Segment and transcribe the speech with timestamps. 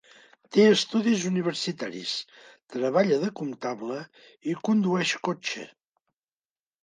[0.55, 2.13] Té estudis universitaris,
[2.75, 3.99] treballa de comptable
[4.53, 5.67] i condueix cotxe.